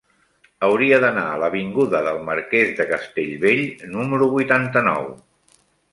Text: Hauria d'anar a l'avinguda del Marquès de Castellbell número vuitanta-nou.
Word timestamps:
Hauria 0.67 0.97
d'anar 1.03 1.25
a 1.33 1.35
l'avinguda 1.43 2.01
del 2.09 2.17
Marquès 2.29 2.73
de 2.79 2.89
Castellbell 2.93 3.63
número 3.95 4.31
vuitanta-nou. 4.37 5.07